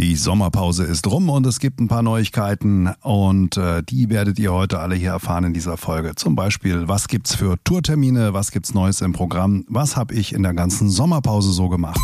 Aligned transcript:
Die 0.00 0.16
Sommerpause 0.16 0.84
ist 0.84 1.06
rum 1.08 1.28
und 1.28 1.46
es 1.46 1.58
gibt 1.58 1.78
ein 1.78 1.86
paar 1.86 2.00
Neuigkeiten 2.00 2.88
und 3.02 3.58
äh, 3.58 3.82
die 3.82 4.08
werdet 4.08 4.38
ihr 4.38 4.50
heute 4.50 4.78
alle 4.78 4.94
hier 4.94 5.10
erfahren 5.10 5.44
in 5.44 5.52
dieser 5.52 5.76
Folge. 5.76 6.14
Zum 6.14 6.34
Beispiel, 6.34 6.88
was 6.88 7.06
gibt's 7.06 7.34
für 7.34 7.62
Tourtermine, 7.64 8.32
was 8.32 8.50
gibt's 8.50 8.72
Neues 8.72 9.02
im 9.02 9.12
Programm, 9.12 9.66
was 9.68 9.98
habe 9.98 10.14
ich 10.14 10.32
in 10.32 10.42
der 10.42 10.54
ganzen 10.54 10.88
Sommerpause 10.88 11.52
so 11.52 11.68
gemacht. 11.68 12.00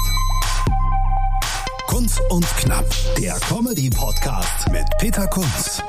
Kunz 1.87 2.19
und 2.31 2.45
Knapp, 2.57 2.85
der 3.19 3.35
Comedy-Podcast 3.49 4.71
mit 4.71 4.85
Peter 4.99 5.27
Kunz. 5.27 5.83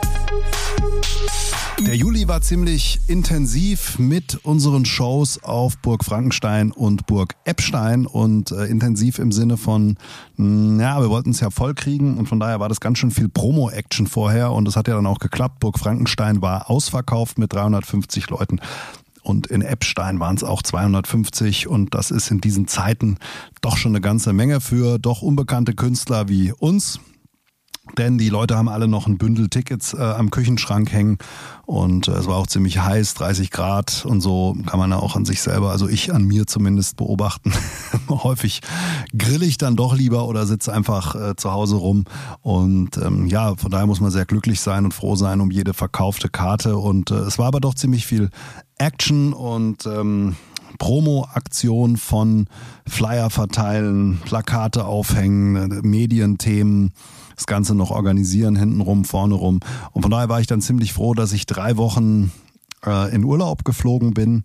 Der 1.85 1.95
Juli 1.95 2.27
war 2.27 2.41
ziemlich 2.41 2.99
intensiv 3.07 3.99
mit 3.99 4.39
unseren 4.43 4.85
Shows 4.85 5.43
auf 5.43 5.77
Burg 5.79 6.03
Frankenstein 6.03 6.71
und 6.71 7.07
Burg 7.07 7.35
Eppstein 7.45 8.05
und 8.05 8.51
äh, 8.51 8.65
intensiv 8.65 9.19
im 9.19 9.31
Sinne 9.31 9.57
von, 9.57 9.97
mh, 10.37 10.81
ja, 10.81 11.01
wir 11.01 11.09
wollten 11.09 11.31
es 11.31 11.39
ja 11.39 11.49
voll 11.49 11.73
kriegen 11.73 12.17
und 12.17 12.27
von 12.27 12.39
daher 12.39 12.59
war 12.59 12.69
das 12.69 12.79
ganz 12.79 12.97
schön 12.97 13.11
viel 13.11 13.29
Promo-Action 13.29 14.07
vorher 14.07 14.51
und 14.51 14.67
es 14.67 14.75
hat 14.75 14.87
ja 14.87 14.95
dann 14.95 15.07
auch 15.07 15.19
geklappt. 15.19 15.59
Burg 15.59 15.79
Frankenstein 15.79 16.41
war 16.41 16.69
ausverkauft 16.69 17.37
mit 17.37 17.53
350 17.53 18.29
Leuten 18.29 18.59
und 19.27 19.47
in 19.47 19.61
Eppstein 19.61 20.19
waren 20.19 20.35
es 20.35 20.43
auch 20.43 20.63
250 20.63 21.67
und 21.67 21.93
das 21.93 22.11
ist 22.11 22.31
in 22.31 22.39
diesen 22.39 22.67
Zeiten 22.67 23.17
doch 23.61 23.77
schon 23.77 23.91
eine 23.91 24.01
ganze 24.01 24.31
Menge 24.31 24.61
für 24.61 24.99
doch 24.99 25.21
unbekannte 25.21 25.73
Künstler 25.73 26.29
wie 26.29 26.53
uns. 26.53 26.99
Denn 27.97 28.17
die 28.17 28.29
Leute 28.29 28.57
haben 28.57 28.69
alle 28.69 28.87
noch 28.87 29.07
ein 29.07 29.17
Bündel 29.17 29.49
Tickets 29.49 29.93
äh, 29.93 29.97
am 29.97 30.31
Küchenschrank 30.31 30.91
hängen. 30.91 31.17
Und 31.65 32.07
äh, 32.07 32.11
es 32.11 32.27
war 32.27 32.37
auch 32.37 32.47
ziemlich 32.47 32.79
heiß, 32.79 33.13
30 33.15 33.51
Grad 33.51 34.05
und 34.05 34.21
so 34.21 34.55
kann 34.65 34.79
man 34.79 34.91
ja 34.91 34.97
auch 34.97 35.15
an 35.15 35.25
sich 35.25 35.41
selber, 35.41 35.71
also 35.71 35.87
ich 35.87 36.13
an 36.13 36.23
mir 36.23 36.47
zumindest 36.47 36.95
beobachten. 36.95 37.53
Häufig 38.09 38.61
grill 39.17 39.43
ich 39.43 39.57
dann 39.57 39.75
doch 39.75 39.95
lieber 39.95 40.27
oder 40.27 40.45
sitze 40.45 40.73
einfach 40.73 41.15
äh, 41.15 41.35
zu 41.35 41.51
Hause 41.51 41.75
rum. 41.75 42.05
Und 42.41 42.97
ähm, 42.97 43.27
ja, 43.27 43.55
von 43.55 43.71
daher 43.71 43.85
muss 43.85 43.99
man 43.99 44.11
sehr 44.11 44.25
glücklich 44.25 44.61
sein 44.61 44.85
und 44.85 44.93
froh 44.93 45.15
sein 45.15 45.41
um 45.41 45.51
jede 45.51 45.73
verkaufte 45.73 46.29
Karte. 46.29 46.77
Und 46.77 47.11
äh, 47.11 47.15
es 47.15 47.37
war 47.37 47.47
aber 47.47 47.59
doch 47.59 47.75
ziemlich 47.75 48.05
viel 48.05 48.29
Action 48.77 49.33
und 49.33 49.85
ähm, 49.85 50.35
Promo-Aktion 50.77 51.97
von 51.97 52.47
Flyer 52.87 53.29
verteilen, 53.29 54.19
Plakate 54.23 54.85
aufhängen, 54.85 55.81
Medienthemen 55.83 56.91
das 57.37 57.45
Ganze 57.45 57.75
noch 57.75 57.91
organisieren, 57.91 58.55
hintenrum, 58.55 59.05
vorne 59.05 59.35
rum. 59.35 59.59
Und 59.91 60.01
von 60.01 60.11
daher 60.11 60.27
war 60.27 60.41
ich 60.41 60.47
dann 60.47 60.59
ziemlich 60.59 60.91
froh, 60.91 61.13
dass 61.13 61.31
ich 61.31 61.45
drei 61.45 61.77
Wochen 61.77 62.31
äh, 62.85 63.13
in 63.15 63.23
Urlaub 63.23 63.63
geflogen 63.63 64.13
bin. 64.13 64.43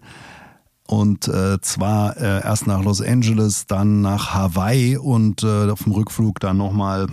Und 0.86 1.26
äh, 1.26 1.58
zwar 1.62 2.18
äh, 2.18 2.42
erst 2.44 2.66
nach 2.66 2.82
Los 2.84 3.00
Angeles, 3.00 3.66
dann 3.66 4.02
nach 4.02 4.34
Hawaii 4.34 4.98
und 4.98 5.42
äh, 5.42 5.70
auf 5.70 5.84
dem 5.84 5.92
Rückflug 5.92 6.38
dann 6.38 6.58
nochmal 6.58 7.06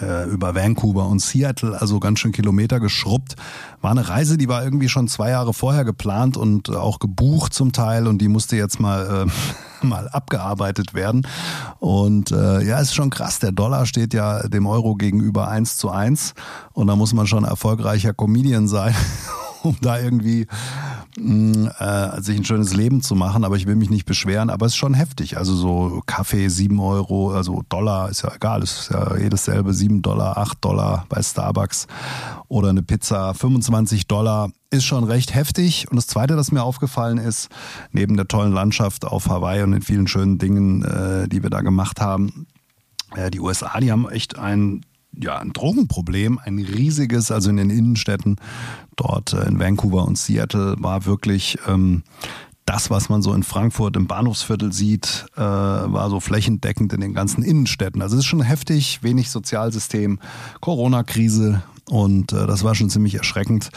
äh, 0.00 0.28
über 0.28 0.54
Vancouver 0.54 1.06
und 1.06 1.20
Seattle, 1.20 1.80
also 1.80 2.00
ganz 2.00 2.20
schön 2.20 2.32
Kilometer 2.32 2.80
geschrubbt. 2.80 3.36
War 3.80 3.90
eine 3.90 4.08
Reise, 4.08 4.36
die 4.38 4.48
war 4.48 4.64
irgendwie 4.64 4.88
schon 4.88 5.08
zwei 5.08 5.30
Jahre 5.30 5.54
vorher 5.54 5.84
geplant 5.84 6.36
und 6.36 6.70
auch 6.70 6.98
gebucht 6.98 7.54
zum 7.54 7.72
Teil 7.72 8.06
und 8.06 8.18
die 8.18 8.28
musste 8.28 8.56
jetzt 8.56 8.80
mal, 8.80 9.26
äh, 9.82 9.86
mal 9.86 10.08
abgearbeitet 10.08 10.94
werden. 10.94 11.26
Und 11.78 12.32
äh, 12.32 12.62
ja, 12.62 12.78
ist 12.78 12.94
schon 12.94 13.10
krass. 13.10 13.38
Der 13.38 13.52
Dollar 13.52 13.86
steht 13.86 14.14
ja 14.14 14.46
dem 14.48 14.66
Euro 14.66 14.96
gegenüber 14.96 15.48
eins 15.48 15.76
zu 15.76 15.90
eins 15.90 16.34
und 16.72 16.86
da 16.86 16.96
muss 16.96 17.12
man 17.12 17.26
schon 17.26 17.44
erfolgreicher 17.44 18.14
Comedian 18.14 18.68
sein, 18.68 18.94
um 19.62 19.76
da 19.80 19.98
irgendwie 19.98 20.46
äh, 21.18 22.20
sich 22.22 22.36
ein 22.36 22.44
schönes 22.44 22.74
Leben 22.74 23.02
zu 23.02 23.14
machen. 23.14 23.44
Aber 23.44 23.56
ich 23.56 23.66
will 23.66 23.76
mich 23.76 23.90
nicht 23.90 24.06
beschweren. 24.06 24.50
Aber 24.50 24.66
es 24.66 24.72
ist 24.72 24.78
schon 24.78 24.94
heftig. 24.94 25.36
Also 25.36 25.54
so 25.54 26.02
Kaffee 26.06 26.48
sieben 26.48 26.80
Euro, 26.80 27.32
also 27.32 27.62
Dollar 27.68 28.08
ist 28.08 28.22
ja 28.22 28.34
egal. 28.34 28.62
Es 28.62 28.80
ist 28.80 28.90
ja 28.90 29.16
jedes 29.16 29.44
selbe 29.44 29.74
sieben 29.74 30.02
Dollar, 30.02 30.38
acht 30.38 30.64
Dollar 30.64 31.06
bei 31.08 31.22
Starbucks 31.22 31.86
oder 32.48 32.70
eine 32.70 32.82
Pizza 32.82 33.34
25 33.34 34.06
Dollar 34.06 34.50
ist 34.70 34.84
schon 34.84 35.04
recht 35.04 35.34
heftig. 35.34 35.90
Und 35.90 35.96
das 35.96 36.06
Zweite, 36.06 36.36
das 36.36 36.52
mir 36.52 36.62
aufgefallen 36.62 37.18
ist, 37.18 37.48
neben 37.92 38.16
der 38.16 38.28
tollen 38.28 38.52
Landschaft 38.52 39.04
auf 39.04 39.28
Hawaii 39.28 39.62
und 39.62 39.72
den 39.72 39.82
vielen 39.82 40.08
schönen 40.08 40.38
Dingen, 40.38 40.84
äh, 40.84 41.28
die 41.28 41.42
wir 41.42 41.50
da 41.50 41.60
gemacht 41.60 42.00
haben, 42.00 42.46
äh, 43.14 43.30
die 43.30 43.40
USA, 43.40 43.80
die 43.80 43.90
haben 43.90 44.08
echt 44.08 44.38
ein 44.38 44.82
ja, 45.20 45.38
ein 45.38 45.52
Drogenproblem, 45.52 46.38
ein 46.42 46.58
riesiges, 46.58 47.30
also 47.30 47.50
in 47.50 47.56
den 47.56 47.70
Innenstädten, 47.70 48.36
dort 48.96 49.32
äh, 49.32 49.46
in 49.46 49.58
Vancouver 49.58 50.06
und 50.06 50.18
Seattle, 50.18 50.76
war 50.78 51.06
wirklich 51.06 51.58
ähm, 51.66 52.02
das, 52.68 52.90
was 52.90 53.08
man 53.08 53.22
so 53.22 53.32
in 53.32 53.42
Frankfurt 53.42 53.96
im 53.96 54.06
Bahnhofsviertel 54.06 54.72
sieht, 54.72 55.26
äh, 55.36 55.40
war 55.40 56.10
so 56.10 56.20
flächendeckend 56.20 56.92
in 56.92 57.00
den 57.00 57.14
ganzen 57.14 57.42
Innenstädten. 57.42 58.02
Also 58.02 58.16
es 58.16 58.20
ist 58.20 58.26
schon 58.26 58.42
heftig, 58.42 59.02
wenig 59.02 59.30
Sozialsystem, 59.30 60.18
Corona-Krise, 60.60 61.62
und 61.88 62.32
äh, 62.32 62.46
das 62.46 62.64
war 62.64 62.74
schon 62.74 62.90
ziemlich 62.90 63.14
erschreckend. 63.14 63.70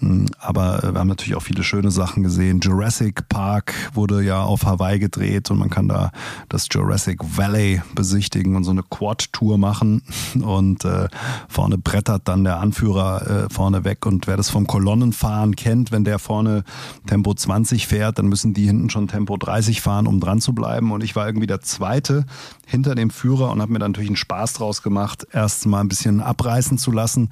Hm, 0.00 0.26
aber 0.38 0.84
äh, 0.84 0.92
wir 0.92 1.00
haben 1.00 1.08
natürlich 1.08 1.34
auch 1.34 1.42
viele 1.42 1.64
schöne 1.64 1.90
Sachen 1.90 2.22
gesehen. 2.22 2.60
Jurassic 2.60 3.28
Park 3.28 3.72
wurde 3.94 4.22
ja 4.22 4.42
auf 4.42 4.64
Hawaii 4.64 4.98
gedreht 4.98 5.50
und 5.50 5.58
man 5.58 5.70
kann 5.70 5.88
da 5.88 6.10
das 6.48 6.68
Jurassic 6.70 7.20
Valley 7.22 7.80
besichtigen 7.94 8.56
und 8.56 8.64
so 8.64 8.70
eine 8.70 8.82
Quad-Tour 8.82 9.56
machen. 9.56 10.02
Und 10.42 10.84
äh, 10.84 11.08
vorne 11.48 11.78
brettert 11.78 12.28
dann 12.28 12.44
der 12.44 12.60
Anführer 12.60 13.46
äh, 13.46 13.52
vorne 13.52 13.84
weg. 13.84 14.04
Und 14.04 14.26
wer 14.26 14.36
das 14.36 14.50
vom 14.50 14.66
Kolonnenfahren 14.66 15.56
kennt, 15.56 15.90
wenn 15.90 16.04
der 16.04 16.18
vorne 16.18 16.64
Tempo 17.06 17.32
20 17.32 17.86
fährt, 17.86 18.18
dann 18.18 18.26
müssen 18.26 18.52
die 18.52 18.66
hinten 18.66 18.90
schon 18.90 19.08
Tempo 19.08 19.38
30 19.38 19.80
fahren, 19.80 20.06
um 20.06 20.20
dran 20.20 20.40
zu 20.40 20.54
bleiben. 20.54 20.92
Und 20.92 21.02
ich 21.02 21.16
war 21.16 21.26
irgendwie 21.26 21.46
der 21.46 21.62
Zweite 21.62 22.26
hinter 22.66 22.94
dem 22.94 23.10
Führer 23.10 23.50
und 23.50 23.62
habe 23.62 23.72
mir 23.72 23.78
dann 23.78 23.92
natürlich 23.92 24.10
einen 24.10 24.16
Spaß 24.16 24.54
draus 24.54 24.82
gemacht, 24.82 25.26
erst 25.32 25.66
mal 25.66 25.80
ein 25.80 25.88
bisschen 25.88 26.20
abreißen 26.20 26.78
zu 26.78 26.90
lassen 26.90 27.30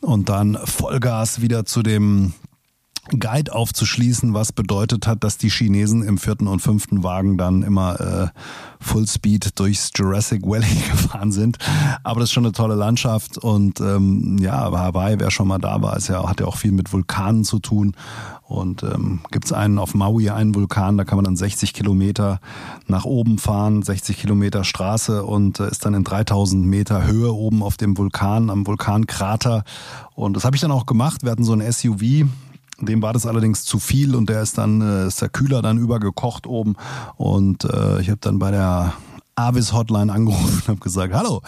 und 0.00 0.28
dann 0.28 0.58
Vollgas 0.64 1.40
wieder 1.40 1.64
zu 1.64 1.82
dem 1.82 2.34
Guide 3.08 3.54
aufzuschließen, 3.54 4.34
was 4.34 4.52
bedeutet 4.52 5.06
hat, 5.06 5.24
dass 5.24 5.38
die 5.38 5.50
Chinesen 5.50 6.02
im 6.02 6.18
vierten 6.18 6.46
und 6.46 6.60
fünften 6.60 7.02
Wagen 7.02 7.38
dann 7.38 7.62
immer 7.62 8.00
äh, 8.00 8.28
Fullspeed 8.80 9.58
durchs 9.58 9.90
Jurassic 9.94 10.42
Valley 10.42 10.66
gefahren 10.90 11.32
sind. 11.32 11.58
Aber 12.04 12.20
das 12.20 12.28
ist 12.28 12.34
schon 12.34 12.44
eine 12.44 12.52
tolle 12.52 12.74
Landschaft 12.74 13.38
und 13.38 13.80
ähm, 13.80 14.38
ja, 14.40 14.70
Hawaii, 14.70 15.18
wer 15.18 15.30
schon 15.30 15.48
mal 15.48 15.58
da 15.58 15.80
war, 15.82 15.96
ist 15.96 16.08
ja, 16.08 16.28
hat 16.28 16.40
ja 16.40 16.46
auch 16.46 16.56
viel 16.56 16.72
mit 16.72 16.92
Vulkanen 16.92 17.44
zu 17.44 17.58
tun. 17.58 17.94
Und 18.48 18.82
ähm, 18.82 19.20
gibt 19.30 19.52
einen 19.52 19.78
auf 19.78 19.94
Maui, 19.94 20.30
einen 20.30 20.54
Vulkan, 20.54 20.96
da 20.96 21.04
kann 21.04 21.16
man 21.16 21.24
dann 21.26 21.36
60 21.36 21.74
Kilometer 21.74 22.40
nach 22.86 23.04
oben 23.04 23.36
fahren, 23.36 23.82
60 23.82 24.16
Kilometer 24.16 24.64
Straße 24.64 25.22
und 25.22 25.60
äh, 25.60 25.68
ist 25.68 25.84
dann 25.84 25.92
in 25.92 26.02
3000 26.02 26.64
Meter 26.64 27.06
Höhe 27.06 27.30
oben 27.30 27.62
auf 27.62 27.76
dem 27.76 27.98
Vulkan, 27.98 28.48
am 28.48 28.66
Vulkankrater. 28.66 29.64
Und 30.14 30.34
das 30.34 30.46
habe 30.46 30.56
ich 30.56 30.62
dann 30.62 30.70
auch 30.70 30.86
gemacht. 30.86 31.24
Wir 31.24 31.30
hatten 31.30 31.44
so 31.44 31.52
ein 31.52 31.60
SUV, 31.60 32.26
dem 32.80 33.02
war 33.02 33.12
das 33.12 33.26
allerdings 33.26 33.64
zu 33.64 33.78
viel 33.78 34.14
und 34.14 34.28
der 34.28 34.42
ist 34.42 34.58
dann, 34.58 34.80
äh, 34.80 35.06
ist 35.06 35.20
der 35.20 35.28
Kühler 35.28 35.62
dann 35.62 35.78
übergekocht 35.78 36.46
oben. 36.46 36.76
Und 37.16 37.64
äh, 37.64 38.00
ich 38.00 38.08
habe 38.08 38.20
dann 38.20 38.38
bei 38.38 38.50
der 38.50 38.92
Avis 39.34 39.72
Hotline 39.72 40.12
angerufen 40.12 40.62
und 40.62 40.68
habe 40.68 40.80
gesagt, 40.80 41.14
hallo, 41.14 41.42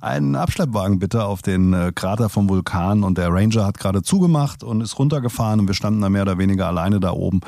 einen 0.00 0.34
Abschleppwagen 0.34 0.98
bitte 0.98 1.24
auf 1.24 1.42
den 1.42 1.72
äh, 1.72 1.92
Krater 1.94 2.28
vom 2.28 2.48
Vulkan. 2.48 3.02
Und 3.02 3.18
der 3.18 3.32
Ranger 3.32 3.66
hat 3.66 3.78
gerade 3.78 4.02
zugemacht 4.02 4.62
und 4.62 4.80
ist 4.80 4.98
runtergefahren 4.98 5.60
und 5.60 5.66
wir 5.66 5.74
standen 5.74 6.00
da 6.00 6.08
mehr 6.08 6.22
oder 6.22 6.38
weniger 6.38 6.66
alleine 6.66 7.00
da 7.00 7.12
oben. 7.12 7.40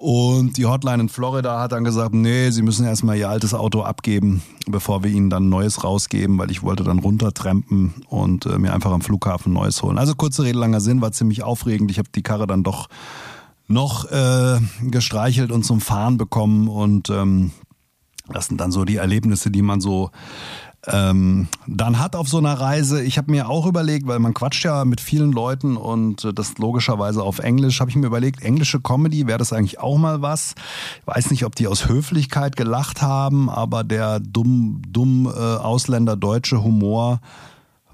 Und 0.00 0.58
die 0.58 0.64
Hotline 0.64 1.02
in 1.02 1.08
Florida 1.08 1.58
hat 1.58 1.72
dann 1.72 1.82
gesagt, 1.82 2.14
nee, 2.14 2.50
sie 2.50 2.62
müssen 2.62 2.86
erstmal 2.86 3.16
ihr 3.16 3.28
altes 3.28 3.52
Auto 3.52 3.82
abgeben, 3.82 4.44
bevor 4.68 5.02
wir 5.02 5.10
ihnen 5.10 5.28
dann 5.28 5.48
neues 5.48 5.82
rausgeben, 5.82 6.38
weil 6.38 6.52
ich 6.52 6.62
wollte 6.62 6.84
dann 6.84 7.00
runtertrampen 7.00 7.94
und 8.08 8.46
äh, 8.46 8.58
mir 8.58 8.72
einfach 8.72 8.92
am 8.92 9.00
Flughafen 9.00 9.52
neues 9.52 9.82
holen. 9.82 9.98
Also 9.98 10.14
kurze 10.14 10.44
Rede, 10.44 10.56
langer 10.56 10.80
Sinn, 10.80 11.00
war 11.00 11.10
ziemlich 11.10 11.42
aufregend. 11.42 11.90
Ich 11.90 11.98
habe 11.98 12.10
die 12.14 12.22
Karre 12.22 12.46
dann 12.46 12.62
doch 12.62 12.86
noch 13.66 14.08
äh, 14.12 14.60
gestreichelt 14.82 15.50
und 15.50 15.64
zum 15.64 15.80
Fahren 15.80 16.16
bekommen 16.16 16.68
und 16.68 17.10
ähm, 17.10 17.50
das 18.32 18.46
sind 18.46 18.60
dann 18.60 18.70
so 18.70 18.84
die 18.84 18.96
Erlebnisse, 18.96 19.50
die 19.50 19.62
man 19.62 19.80
so 19.80 20.10
ähm, 20.90 21.48
dann 21.66 21.98
hat 21.98 22.16
auf 22.16 22.28
so 22.28 22.38
einer 22.38 22.54
Reise, 22.54 23.02
ich 23.02 23.18
habe 23.18 23.30
mir 23.30 23.48
auch 23.48 23.66
überlegt, 23.66 24.06
weil 24.06 24.18
man 24.18 24.34
quatscht 24.34 24.64
ja 24.64 24.84
mit 24.84 25.00
vielen 25.00 25.32
Leuten 25.32 25.76
und 25.76 26.24
äh, 26.24 26.32
das 26.32 26.58
logischerweise 26.58 27.22
auf 27.22 27.38
Englisch, 27.38 27.80
habe 27.80 27.90
ich 27.90 27.96
mir 27.96 28.06
überlegt, 28.06 28.42
englische 28.42 28.80
Comedy, 28.80 29.26
wäre 29.26 29.38
das 29.38 29.52
eigentlich 29.52 29.80
auch 29.80 29.98
mal 29.98 30.22
was? 30.22 30.54
Ich 31.00 31.06
weiß 31.06 31.30
nicht, 31.30 31.44
ob 31.44 31.54
die 31.54 31.66
aus 31.66 31.88
Höflichkeit 31.88 32.56
gelacht 32.56 33.02
haben, 33.02 33.50
aber 33.50 33.84
der 33.84 34.20
dumm, 34.20 34.82
dumm 34.88 35.26
äh, 35.26 35.30
Ausländer-deutsche 35.30 36.62
Humor 36.62 37.20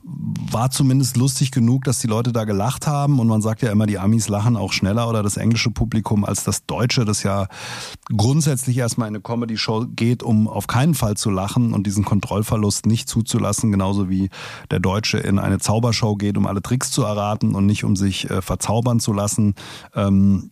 war 0.06 0.70
zumindest 0.70 1.16
lustig 1.16 1.50
genug, 1.50 1.84
dass 1.84 1.98
die 1.98 2.06
Leute 2.06 2.32
da 2.32 2.44
gelacht 2.44 2.86
haben. 2.86 3.18
Und 3.18 3.26
man 3.26 3.40
sagt 3.40 3.62
ja 3.62 3.72
immer, 3.72 3.86
die 3.86 3.98
Amis 3.98 4.28
lachen 4.28 4.56
auch 4.56 4.72
schneller 4.72 5.08
oder 5.08 5.22
das 5.22 5.36
englische 5.36 5.70
Publikum 5.70 6.24
als 6.24 6.44
das 6.44 6.66
deutsche, 6.66 7.04
das 7.04 7.22
ja 7.22 7.48
grundsätzlich 8.14 8.76
erstmal 8.76 9.08
in 9.08 9.14
eine 9.14 9.22
Comedy-Show 9.22 9.86
geht, 9.96 10.22
um 10.22 10.46
auf 10.46 10.66
keinen 10.66 10.94
Fall 10.94 11.16
zu 11.16 11.30
lachen 11.30 11.72
und 11.72 11.86
diesen 11.86 12.04
Kontrollverlust 12.04 12.86
nicht 12.86 13.08
zuzulassen, 13.08 13.72
genauso 13.72 14.10
wie 14.10 14.28
der 14.70 14.80
Deutsche 14.80 15.18
in 15.18 15.38
eine 15.38 15.58
Zaubershow 15.58 16.16
geht, 16.16 16.36
um 16.36 16.46
alle 16.46 16.60
Tricks 16.60 16.90
zu 16.90 17.02
erraten 17.02 17.54
und 17.54 17.64
nicht 17.64 17.84
um 17.84 17.96
sich 17.96 18.28
äh, 18.30 18.42
verzaubern 18.42 19.00
zu 19.00 19.12
lassen. 19.12 19.54
Ähm, 19.94 20.50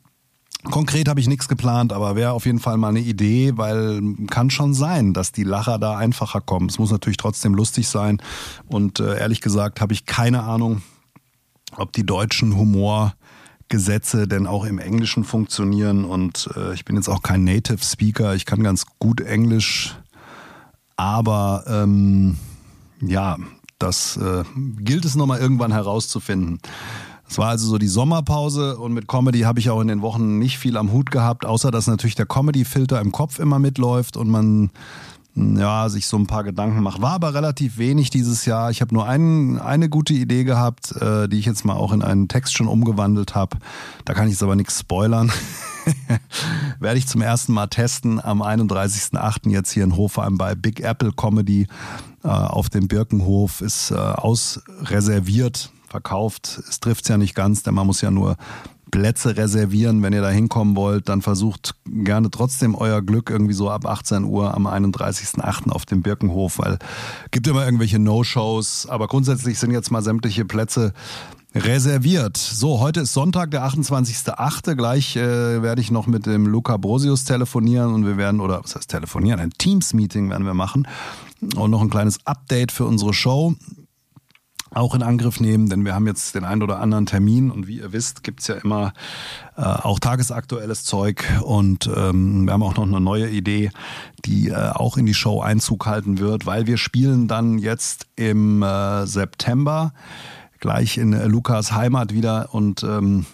Konkret 0.71 1.09
habe 1.09 1.19
ich 1.19 1.27
nichts 1.27 1.49
geplant, 1.49 1.93
aber 1.93 2.15
wäre 2.15 2.33
auf 2.33 2.47
jeden 2.47 2.61
Fall 2.61 2.77
mal 2.77 2.91
eine 2.91 3.01
Idee, 3.01 3.53
weil 3.57 4.01
kann 4.29 4.49
schon 4.49 4.75
sein, 4.75 5.13
dass 5.13 5.33
die 5.33 5.43
Lacher 5.43 5.79
da 5.79 5.97
einfacher 5.97 6.41
kommen. 6.41 6.69
Es 6.69 6.79
muss 6.79 6.93
natürlich 6.93 7.17
trotzdem 7.17 7.55
lustig 7.55 7.89
sein. 7.89 8.23
Und 8.69 9.01
äh, 9.01 9.19
ehrlich 9.19 9.41
gesagt 9.41 9.81
habe 9.81 9.93
ich 9.93 10.07
keine 10.07 10.45
Ahnung, 10.45 10.83
ob 11.77 11.93
die 11.93 12.07
deutschen 12.07 12.57
Humorgesetze 12.57 14.29
denn 14.29 14.47
auch 14.47 14.65
im 14.65 14.79
Englischen 14.79 15.25
funktionieren. 15.25 16.05
Und 16.05 16.49
äh, 16.57 16.75
ich 16.75 16.85
bin 16.85 16.95
jetzt 16.95 17.09
auch 17.09 17.23
kein 17.23 17.43
Native 17.43 17.83
Speaker, 17.83 18.35
ich 18.37 18.47
kann 18.47 18.63
ganz 18.63 18.85
gut 19.01 19.21
Englisch, 19.21 19.97
aber 20.97 21.65
ähm, 21.67 22.37
ja, 23.01 23.37
das 23.81 24.17
äh, 24.17 24.45
gilt 24.79 25.05
es 25.05 25.17
nochmal 25.17 25.41
irgendwann 25.41 25.73
herauszufinden. 25.73 26.61
Es 27.33 27.39
war 27.39 27.49
also 27.49 27.67
so 27.67 27.79
die 27.79 27.89
Sommerpause 27.89 28.77
und 28.77 28.93
mit 28.93 29.09
Comedy 29.09 29.41
habe 29.41 29.59
ich 29.59 29.71
auch 29.71 29.81
in 29.81 29.89
den 29.89 30.03
Wochen 30.03 30.39
nicht 30.39 30.59
viel 30.59 30.77
am 30.77 30.93
Hut 30.93 31.11
gehabt, 31.11 31.47
außer 31.47 31.71
dass 31.71 31.87
natürlich 31.87 32.15
der 32.15 32.27
Comedy-Filter 32.27 33.01
im 33.01 33.11
Kopf 33.11 33.39
immer 33.39 33.59
mitläuft 33.59 34.19
und 34.19 34.29
man 34.29 34.69
ja, 35.35 35.89
sich 35.89 36.07
so 36.09 36.19
ein 36.19 36.27
paar 36.27 36.45
Gedanken 36.45 36.83
macht. 36.83 37.01
War 37.01 37.13
aber 37.13 37.33
relativ 37.33 37.79
wenig 37.79 38.11
dieses 38.11 38.45
Jahr. 38.45 38.71
Ich 38.71 38.83
habe 38.83 38.93
nur 38.93 39.09
ein, 39.09 39.59
eine 39.59 39.89
gute 39.89 40.13
Idee 40.13 40.45
gehabt, 40.45 40.93
äh, 40.97 41.27
die 41.27 41.39
ich 41.39 41.47
jetzt 41.47 41.65
mal 41.65 41.73
auch 41.73 41.95
in 41.95 42.03
einen 42.03 42.29
Text 42.29 42.55
schon 42.55 42.69
umgewandelt 42.69 43.35
habe. 43.35 43.57
Da 44.05 44.13
kann 44.13 44.27
ich 44.27 44.33
jetzt 44.33 44.43
aber 44.43 44.55
nichts 44.55 44.81
spoilern. 44.81 45.33
Werde 46.81 46.99
ich 46.99 47.09
zum 47.09 47.23
ersten 47.23 47.55
Mal 47.55 47.69
testen 47.69 48.23
am 48.23 48.43
31.08. 48.43 49.49
jetzt 49.49 49.73
hier 49.73 49.85
in 49.85 49.97
Hofheim 49.97 50.37
bei 50.37 50.55
Big 50.55 50.81
Apple 50.81 51.13
Comedy 51.13 51.67
äh, 52.25 52.29
auf 52.29 52.69
dem 52.69 52.89
Birkenhof. 52.89 53.63
Ist 53.63 53.91
äh, 53.91 53.95
ausreserviert 53.95 55.73
verkauft. 55.93 56.61
Es 56.69 56.81
trifft 56.81 57.05
es 57.05 57.09
ja 57.09 57.17
nicht 57.17 57.37
ganz, 57.37 57.63
denn 57.63 57.75
man 57.75 57.87
muss 57.87 58.01
ja 58.01 58.11
nur 58.11 58.37
Plätze 58.91 59.37
reservieren. 59.37 60.03
Wenn 60.03 60.13
ihr 60.13 60.21
da 60.21 60.31
hinkommen 60.31 60.77
wollt, 60.77 61.09
dann 61.09 61.23
versucht 61.23 61.75
gerne 61.87 62.31
trotzdem 62.31 62.75
euer 62.75 63.01
Glück 63.03 63.31
irgendwie 63.31 63.55
so 63.55 63.71
ab 63.71 63.87
18 63.87 64.25
Uhr 64.25 64.55
am 64.55 64.67
31.08. 64.67 65.71
auf 65.71 65.87
dem 65.87 66.03
Birkenhof, 66.03 66.59
weil 66.59 66.79
gibt 67.31 67.47
immer 67.47 67.65
irgendwelche 67.65 67.99
No-Shows. 67.99 68.87
Aber 68.89 69.07
grundsätzlich 69.09 69.59
sind 69.59 69.71
jetzt 69.71 69.91
mal 69.91 70.03
sämtliche 70.03 70.45
Plätze 70.45 70.93
reserviert. 71.55 72.37
So, 72.37 72.81
heute 72.81 73.01
ist 73.01 73.13
Sonntag, 73.13 73.51
der 73.51 73.65
28.08. 73.67 74.75
Gleich 74.75 75.17
äh, 75.17 75.63
werde 75.63 75.81
ich 75.81 75.91
noch 75.91 76.07
mit 76.07 76.27
dem 76.27 76.47
Luca 76.47 76.77
Brosius 76.77 77.25
telefonieren 77.25 77.93
und 77.93 78.07
wir 78.07 78.17
werden, 78.17 78.41
oder 78.41 78.63
was 78.63 78.75
heißt 78.75 78.91
telefonieren, 78.91 79.41
ein 79.41 79.51
Teams-Meeting 79.51 80.31
werden 80.31 80.47
wir 80.47 80.55
machen 80.55 80.87
und 81.57 81.71
noch 81.71 81.83
ein 81.83 81.91
kleines 81.91 82.27
Update 82.27 82.73
für 82.73 82.87
unsere 82.87 83.13
Show 83.13 83.55
auch 84.75 84.95
in 84.95 85.03
Angriff 85.03 85.41
nehmen, 85.41 85.69
denn 85.69 85.85
wir 85.85 85.95
haben 85.95 86.07
jetzt 86.07 86.35
den 86.35 86.45
einen 86.45 86.63
oder 86.63 86.81
anderen 86.81 87.07
Termin 87.07 87.51
und 87.51 87.67
wie 87.67 87.79
ihr 87.79 87.93
wisst, 87.93 88.23
gibt's 88.23 88.47
ja 88.47 88.55
immer 88.57 88.93
äh, 89.57 89.63
auch 89.63 89.99
tagesaktuelles 89.99 90.85
Zeug 90.85 91.25
und 91.43 91.91
ähm, 91.95 92.45
wir 92.45 92.53
haben 92.53 92.63
auch 92.63 92.77
noch 92.77 92.87
eine 92.87 93.01
neue 93.01 93.29
Idee, 93.29 93.71
die 94.25 94.49
äh, 94.49 94.71
auch 94.71 94.97
in 94.97 95.07
die 95.07 95.15
Show 95.15 95.41
Einzug 95.41 95.87
halten 95.87 96.19
wird, 96.19 96.47
weil 96.47 96.67
wir 96.67 96.79
spielen 96.79 97.29
dann 97.29 97.59
jetzt 97.59 98.07
im 98.17 98.63
äh, 98.63 99.07
September 99.07 99.93
gleich 100.61 100.97
in 100.97 101.13
äh, 101.13 101.27
Lukas 101.27 101.73
Heimat 101.73 102.13
wieder 102.15 102.55
und 102.55 102.83
ähm, 102.83 103.27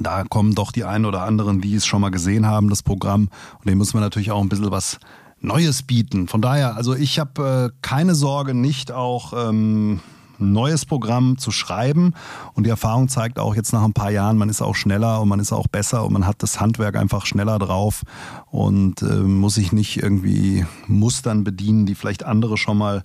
da 0.00 0.24
kommen 0.24 0.54
doch 0.54 0.72
die 0.72 0.84
einen 0.84 1.06
oder 1.06 1.22
anderen, 1.22 1.60
die 1.60 1.74
es 1.74 1.86
schon 1.86 2.00
mal 2.00 2.10
gesehen 2.10 2.46
haben, 2.46 2.68
das 2.68 2.82
Programm 2.82 3.30
und 3.58 3.68
dem 3.68 3.78
müssen 3.78 3.94
wir 3.94 4.00
natürlich 4.00 4.32
auch 4.32 4.42
ein 4.42 4.48
bisschen 4.48 4.70
was 4.70 4.98
Neues 5.40 5.84
bieten. 5.84 6.26
Von 6.26 6.42
daher, 6.42 6.76
also 6.76 6.94
ich 6.94 7.20
habe 7.20 7.70
äh, 7.72 7.78
keine 7.80 8.16
Sorge, 8.16 8.54
nicht 8.54 8.90
auch 8.90 9.32
ähm, 9.48 10.00
ein 10.40 10.52
neues 10.52 10.86
Programm 10.86 11.38
zu 11.38 11.50
schreiben. 11.50 12.14
Und 12.54 12.64
die 12.64 12.70
Erfahrung 12.70 13.08
zeigt 13.08 13.38
auch 13.38 13.54
jetzt 13.54 13.72
nach 13.72 13.84
ein 13.84 13.92
paar 13.92 14.10
Jahren, 14.10 14.36
man 14.36 14.48
ist 14.48 14.62
auch 14.62 14.74
schneller 14.74 15.20
und 15.20 15.28
man 15.28 15.40
ist 15.40 15.52
auch 15.52 15.68
besser 15.68 16.04
und 16.04 16.12
man 16.12 16.26
hat 16.26 16.42
das 16.42 16.60
Handwerk 16.60 16.96
einfach 16.96 17.26
schneller 17.26 17.58
drauf 17.58 18.02
und 18.50 19.02
äh, 19.02 19.16
muss 19.16 19.54
sich 19.54 19.72
nicht 19.72 20.02
irgendwie 20.02 20.66
Mustern 20.86 21.44
bedienen, 21.44 21.86
die 21.86 21.94
vielleicht 21.94 22.24
andere 22.24 22.56
schon 22.56 22.78
mal 22.78 23.02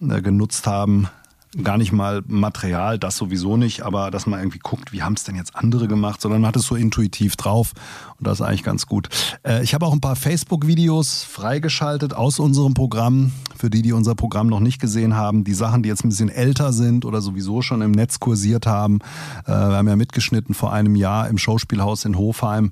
äh, 0.00 0.22
genutzt 0.22 0.66
haben 0.66 1.08
gar 1.62 1.78
nicht 1.78 1.92
mal 1.92 2.22
Material, 2.26 2.98
das 2.98 3.16
sowieso 3.16 3.56
nicht, 3.56 3.82
aber 3.82 4.10
dass 4.10 4.26
man 4.26 4.38
irgendwie 4.38 4.60
guckt, 4.60 4.92
wie 4.92 5.02
haben 5.02 5.14
es 5.14 5.24
denn 5.24 5.34
jetzt 5.34 5.56
andere 5.56 5.88
gemacht, 5.88 6.20
sondern 6.20 6.42
man 6.42 6.48
hat 6.48 6.56
es 6.56 6.66
so 6.66 6.76
intuitiv 6.76 7.36
drauf 7.36 7.72
und 8.18 8.26
das 8.26 8.40
ist 8.40 8.46
eigentlich 8.46 8.62
ganz 8.62 8.86
gut. 8.86 9.08
Äh, 9.42 9.62
ich 9.62 9.74
habe 9.74 9.86
auch 9.86 9.92
ein 9.92 10.00
paar 10.00 10.14
Facebook-Videos 10.14 11.24
freigeschaltet 11.24 12.14
aus 12.14 12.38
unserem 12.38 12.74
Programm, 12.74 13.32
für 13.56 13.70
die, 13.70 13.82
die 13.82 13.92
unser 13.92 14.14
Programm 14.14 14.46
noch 14.46 14.60
nicht 14.60 14.80
gesehen 14.80 15.16
haben. 15.16 15.44
Die 15.44 15.54
Sachen, 15.54 15.82
die 15.82 15.88
jetzt 15.88 16.04
ein 16.04 16.08
bisschen 16.08 16.28
älter 16.28 16.72
sind 16.72 17.04
oder 17.04 17.20
sowieso 17.20 17.62
schon 17.62 17.82
im 17.82 17.90
Netz 17.90 18.20
kursiert 18.20 18.66
haben. 18.66 19.00
Äh, 19.46 19.50
wir 19.50 19.76
haben 19.76 19.88
ja 19.88 19.96
mitgeschnitten 19.96 20.54
vor 20.54 20.72
einem 20.72 20.96
Jahr 20.96 21.28
im 21.28 21.36
Schauspielhaus 21.36 22.04
in 22.04 22.16
Hofheim 22.16 22.70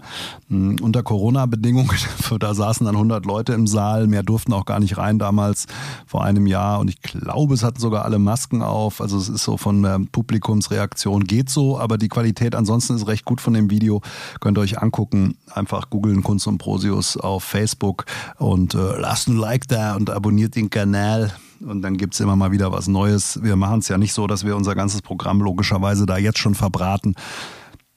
hm, 0.48 0.76
unter 0.80 1.02
Corona-Bedingungen. 1.02 1.90
Da 2.38 2.54
saßen 2.54 2.86
dann 2.86 2.94
100 2.94 3.26
Leute 3.26 3.52
im 3.54 3.66
Saal, 3.66 4.06
mehr 4.06 4.22
durften 4.22 4.52
auch 4.52 4.64
gar 4.64 4.78
nicht 4.78 4.96
rein 4.96 5.18
damals 5.18 5.66
vor 6.06 6.22
einem 6.24 6.46
Jahr 6.46 6.78
und 6.78 6.88
ich 6.88 7.00
glaube, 7.00 7.54
es 7.54 7.64
hatten 7.64 7.80
sogar 7.80 8.04
alle 8.04 8.18
Masken 8.18 8.62
auf. 8.68 9.00
Also 9.00 9.18
es 9.18 9.28
ist 9.28 9.44
so 9.44 9.56
von 9.56 9.82
der 9.82 10.00
Publikumsreaktion 10.12 11.24
geht 11.24 11.50
so, 11.50 11.78
aber 11.78 11.98
die 11.98 12.08
Qualität 12.08 12.54
ansonsten 12.54 12.96
ist 12.96 13.06
recht 13.06 13.24
gut 13.24 13.40
von 13.40 13.54
dem 13.54 13.70
Video. 13.70 14.02
Könnt 14.40 14.58
ihr 14.58 14.62
euch 14.62 14.80
angucken. 14.80 15.36
Einfach 15.50 15.90
googeln 15.90 16.22
Kunst 16.22 16.46
und 16.46 16.58
Prosius 16.58 17.16
auf 17.16 17.44
Facebook 17.44 18.04
und 18.38 18.74
äh, 18.74 18.98
lasst 18.98 19.28
ein 19.28 19.36
Like 19.36 19.68
da 19.68 19.96
und 19.96 20.10
abonniert 20.10 20.56
den 20.56 20.70
Kanal. 20.70 21.32
Und 21.60 21.82
dann 21.82 21.96
gibt 21.96 22.14
es 22.14 22.20
immer 22.20 22.36
mal 22.36 22.52
wieder 22.52 22.72
was 22.72 22.86
Neues. 22.86 23.40
Wir 23.42 23.56
machen 23.56 23.80
es 23.80 23.88
ja 23.88 23.98
nicht 23.98 24.12
so, 24.12 24.26
dass 24.26 24.44
wir 24.44 24.56
unser 24.56 24.74
ganzes 24.74 25.02
Programm 25.02 25.40
logischerweise 25.40 26.06
da 26.06 26.16
jetzt 26.16 26.38
schon 26.38 26.54
verbraten. 26.54 27.14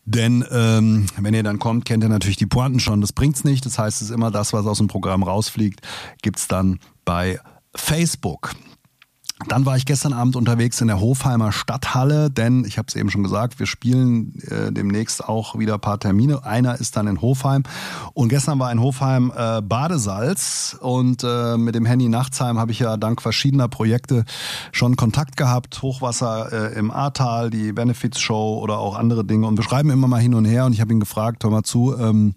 Denn 0.06 0.44
ähm, 0.52 1.06
wenn 1.18 1.34
ihr 1.34 1.44
dann 1.44 1.60
kommt, 1.60 1.86
kennt 1.86 2.04
ihr 2.04 2.10
natürlich 2.10 2.38
die 2.38 2.48
Pointen 2.48 2.80
schon. 2.80 3.02
Das 3.02 3.14
bringt's 3.14 3.44
nicht. 3.44 3.66
Das 3.66 3.78
heißt, 3.78 4.02
es 4.02 4.10
ist 4.10 4.14
immer 4.14 4.32
das, 4.32 4.52
was 4.52 4.66
aus 4.66 4.80
dem 4.80 4.88
Programm 4.88 5.24
rausfliegt, 5.24 5.82
gibt's 6.22 6.48
dann 6.48 6.80
bei 7.06 7.40
Facebook. 7.76 8.56
Dann 9.48 9.66
war 9.66 9.76
ich 9.76 9.86
gestern 9.86 10.14
Abend 10.14 10.36
unterwegs 10.36 10.82
in 10.82 10.88
der 10.88 11.00
Hofheimer 11.00 11.52
Stadthalle, 11.52 12.30
denn 12.30 12.64
ich 12.66 12.78
habe 12.78 12.88
es 12.88 12.96
eben 12.96 13.10
schon 13.10 13.24
gesagt, 13.24 13.60
wir 13.60 13.66
spielen 13.66 14.40
äh, 14.42 14.72
demnächst 14.72 15.28
auch 15.28 15.58
wieder 15.58 15.76
ein 15.76 15.82
paar 15.82 16.00
Termine. 16.00 16.46
Einer 16.46 16.80
ist 16.80 16.96
dann 16.96 17.08
in 17.08 17.22
Hofheim 17.22 17.64
und 18.14 18.30
gestern 18.30 18.60
war 18.60 18.72
in 18.72 18.80
Hofheim 18.80 19.32
äh, 19.36 19.62
Badesalz 19.62 20.78
und 20.80 21.24
äh, 21.24 21.58
mit 21.58 21.76
dem 21.76 21.86
Henny 21.86 22.08
Nachtsheim 22.08 22.60
habe 22.60 22.72
ich 22.72 22.80
ja 22.80 22.98
dank 22.98 23.22
verschiedener 23.22 23.68
Projekte 23.68 24.26
schon 24.72 24.96
Kontakt 24.96 25.38
gehabt. 25.38 25.82
Hochwasser 25.82 26.72
äh, 26.72 26.78
im 26.78 26.92
Ahrtal, 26.92 27.50
die 27.50 27.74
Benefits 27.74 28.20
Show 28.20 28.60
oder 28.62 28.78
auch 28.78 28.96
andere 28.96 29.26
Dinge 29.26 29.48
und 29.48 29.58
wir 29.58 29.64
schreiben 29.64 29.90
immer 29.90 30.08
mal 30.08 30.22
hin 30.22 30.34
und 30.34 30.46
her 30.46 30.66
und 30.66 30.74
ich 30.74 30.82
habe 30.82 30.94
ihn 30.94 31.00
gefragt, 31.00 31.44
hör 31.44 31.52
mal 31.52 31.64
zu, 31.64 31.96
ähm, 31.98 32.36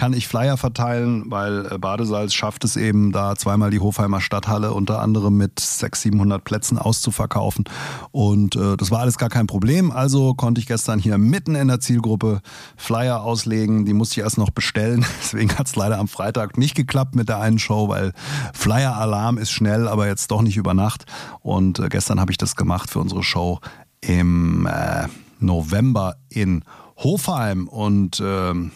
kann 0.00 0.14
ich 0.14 0.28
Flyer 0.28 0.56
verteilen, 0.56 1.24
weil 1.26 1.66
äh, 1.70 1.76
Badesalz 1.76 2.32
schafft 2.32 2.64
es 2.64 2.76
eben, 2.76 3.12
da 3.12 3.36
zweimal 3.36 3.70
die 3.70 3.80
Hofheimer 3.80 4.22
Stadthalle 4.22 4.72
unter 4.72 5.02
anderem 5.02 5.36
mit 5.36 5.60
600, 5.60 5.94
700 5.94 6.42
Plätzen 6.42 6.78
auszuverkaufen. 6.78 7.64
Und 8.10 8.56
äh, 8.56 8.78
das 8.78 8.90
war 8.90 9.00
alles 9.00 9.18
gar 9.18 9.28
kein 9.28 9.46
Problem. 9.46 9.90
Also 9.90 10.32
konnte 10.32 10.58
ich 10.58 10.66
gestern 10.66 11.00
hier 11.00 11.18
mitten 11.18 11.54
in 11.54 11.68
der 11.68 11.80
Zielgruppe 11.80 12.40
Flyer 12.78 13.22
auslegen. 13.22 13.84
Die 13.84 13.92
musste 13.92 14.14
ich 14.14 14.24
erst 14.24 14.38
noch 14.38 14.48
bestellen. 14.48 15.04
Deswegen 15.20 15.54
hat 15.58 15.66
es 15.66 15.76
leider 15.76 15.98
am 15.98 16.08
Freitag 16.08 16.56
nicht 16.56 16.74
geklappt 16.74 17.14
mit 17.14 17.28
der 17.28 17.40
einen 17.40 17.58
Show, 17.58 17.90
weil 17.90 18.14
Flyer-Alarm 18.54 19.36
ist 19.36 19.50
schnell, 19.50 19.86
aber 19.86 20.06
jetzt 20.06 20.30
doch 20.30 20.40
nicht 20.40 20.56
über 20.56 20.72
Nacht. 20.72 21.04
Und 21.40 21.78
äh, 21.78 21.90
gestern 21.90 22.20
habe 22.20 22.32
ich 22.32 22.38
das 22.38 22.56
gemacht 22.56 22.88
für 22.88 23.00
unsere 23.00 23.22
Show 23.22 23.60
im 24.00 24.64
äh, 24.64 25.08
November 25.40 26.16
in 26.30 26.64
Hofheim. 26.96 27.68
Und 27.68 28.22
ähm, 28.24 28.72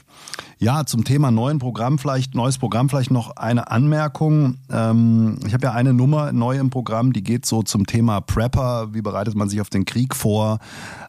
ja, 0.64 0.86
zum 0.86 1.04
Thema 1.04 1.30
neuen 1.30 1.58
Programm 1.58 1.98
vielleicht, 1.98 2.34
neues 2.34 2.56
Programm 2.56 2.88
vielleicht 2.88 3.10
noch 3.10 3.36
eine 3.36 3.70
Anmerkung. 3.70 4.56
Ähm, 4.70 5.38
ich 5.46 5.52
habe 5.52 5.66
ja 5.66 5.72
eine 5.72 5.92
Nummer 5.92 6.32
neu 6.32 6.56
im 6.56 6.70
Programm, 6.70 7.12
die 7.12 7.22
geht 7.22 7.44
so 7.44 7.62
zum 7.62 7.84
Thema 7.84 8.22
Prepper. 8.22 8.94
Wie 8.94 9.02
bereitet 9.02 9.34
man 9.34 9.50
sich 9.50 9.60
auf 9.60 9.68
den 9.68 9.84
Krieg 9.84 10.16
vor? 10.16 10.60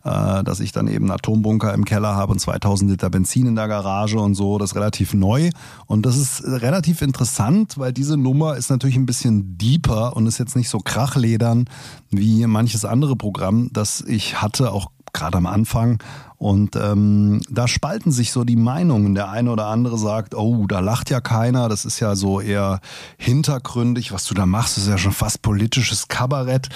Äh, 0.03 0.43
dass 0.43 0.59
ich 0.59 0.73
dann 0.73 0.89
eben 0.89 1.05
einen 1.05 1.11
Atombunker 1.11 1.73
im 1.73 1.85
Keller 1.85 2.15
habe 2.15 2.33
und 2.33 2.39
2000 2.39 2.91
Liter 2.91 3.09
Benzin 3.09 3.47
in 3.47 3.55
der 3.55 3.69
Garage 3.69 4.19
und 4.19 4.35
so. 4.35 4.57
Das 4.57 4.71
ist 4.71 4.75
relativ 4.75 5.13
neu. 5.13 5.51
Und 5.85 6.05
das 6.05 6.17
ist 6.17 6.43
relativ 6.43 7.01
interessant, 7.01 7.77
weil 7.77 7.93
diese 7.93 8.17
Nummer 8.17 8.57
ist 8.57 8.69
natürlich 8.69 8.97
ein 8.97 9.05
bisschen 9.05 9.57
deeper 9.57 10.17
und 10.17 10.27
ist 10.27 10.37
jetzt 10.37 10.57
nicht 10.57 10.67
so 10.67 10.79
krachledern 10.79 11.69
wie 12.09 12.45
manches 12.45 12.83
andere 12.83 13.15
Programm, 13.15 13.69
das 13.71 14.01
ich 14.01 14.41
hatte, 14.41 14.73
auch 14.73 14.91
gerade 15.13 15.37
am 15.37 15.45
Anfang. 15.45 15.99
Und 16.37 16.75
ähm, 16.75 17.41
da 17.49 17.67
spalten 17.67 18.11
sich 18.11 18.31
so 18.31 18.43
die 18.43 18.55
Meinungen. 18.55 19.15
Der 19.15 19.29
eine 19.29 19.51
oder 19.51 19.67
andere 19.67 19.97
sagt, 19.97 20.35
oh, 20.35 20.65
da 20.67 20.79
lacht 20.79 21.09
ja 21.09 21.21
keiner, 21.21 21.69
das 21.69 21.85
ist 21.85 21.99
ja 21.99 22.15
so 22.15 22.41
eher 22.41 22.81
hintergründig, 23.17 24.11
was 24.11 24.25
du 24.25 24.33
da 24.33 24.45
machst, 24.45 24.77
ist 24.77 24.87
ja 24.87 24.97
schon 24.97 25.11
fast 25.11 25.41
politisches 25.41 26.07
Kabarett. 26.07 26.69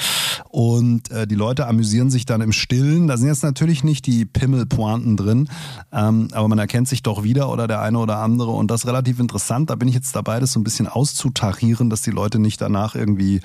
Und 0.50 1.12
äh, 1.12 1.28
die 1.28 1.36
Leute 1.36 1.68
amüsieren 1.68 2.10
sich 2.10 2.26
dann 2.26 2.42
im 2.42 2.52
Stillen. 2.52 3.08
Da 3.08 3.18
sind 3.18 3.28
jetzt 3.28 3.44
natürlich 3.44 3.84
nicht 3.84 4.06
die 4.06 4.26
Pimmelpointen 4.26 5.18
drin, 5.18 5.50
ähm, 5.92 6.30
aber 6.32 6.48
man 6.48 6.60
erkennt 6.60 6.88
sich 6.88 7.04
doch 7.04 7.24
wieder 7.24 7.50
oder 7.50 7.68
der 7.68 7.82
eine 7.82 8.00
oder 8.00 8.18
andere. 8.18 8.52
Und 8.52 8.72
das 8.72 8.82
ist 8.82 8.88
relativ 8.88 9.20
interessant. 9.20 9.70
Da 9.70 9.76
bin 9.76 9.88
ich 9.88 9.96
jetzt 9.96 10.16
dabei, 10.16 10.40
das 10.40 10.54
so 10.54 10.60
ein 10.60 10.64
bisschen 10.64 10.88
auszutarieren, 10.88 11.90
dass 11.90 12.02
die 12.02 12.12
Leute 12.12 12.40
nicht 12.40 12.62
danach 12.62 12.96
irgendwie 12.96 13.42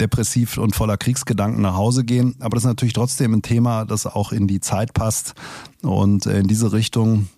depressiv 0.00 0.58
und 0.58 0.74
voller 0.74 0.96
Kriegsgedanken 0.96 1.62
nach 1.62 1.76
Hause 1.76 2.04
gehen. 2.04 2.34
Aber 2.40 2.56
das 2.56 2.64
ist 2.64 2.68
natürlich 2.68 2.92
trotzdem 2.92 3.32
ein 3.34 3.42
Thema, 3.42 3.84
das 3.84 4.06
auch 4.06 4.32
in 4.32 4.48
die 4.48 4.60
Zeit 4.60 4.92
passt. 4.94 5.34
Und 5.82 6.26
äh, 6.26 6.40
in 6.40 6.48
diese 6.48 6.72
Richtung 6.72 7.28